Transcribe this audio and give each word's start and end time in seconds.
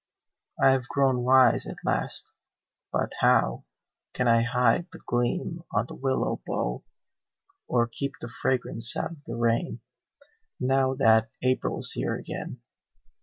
I 0.59 0.71
have 0.71 0.87
grown 0.87 1.21
wise 1.21 1.67
at 1.67 1.75
last 1.85 2.31
but 2.91 3.13
how 3.19 3.65
Can 4.15 4.27
I 4.27 4.41
hide 4.41 4.87
the 4.91 4.97
gleam 5.05 5.61
on 5.69 5.85
the 5.85 5.93
willow 5.93 6.41
bough, 6.43 6.83
Or 7.67 7.85
keep 7.85 8.13
the 8.19 8.27
fragrance 8.27 8.97
out 8.97 9.11
of 9.11 9.17
the 9.27 9.35
rain 9.35 9.81
Now 10.59 10.95
that 10.95 11.29
April 11.43 11.77
is 11.81 11.91
here 11.91 12.15
again? 12.15 12.61